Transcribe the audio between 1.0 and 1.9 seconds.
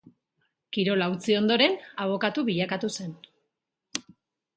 utzi ondoren